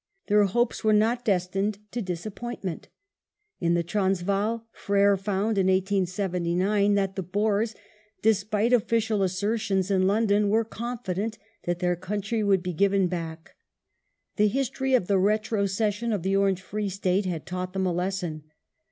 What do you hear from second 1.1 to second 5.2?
destined to disappointment. In the Transvaal, Frere